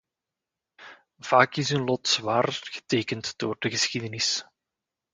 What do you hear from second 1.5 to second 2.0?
is hun